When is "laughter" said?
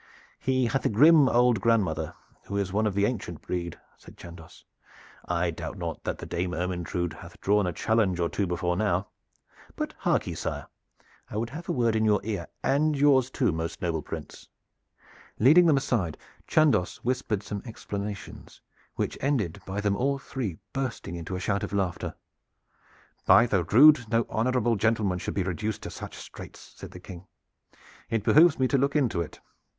21.73-22.15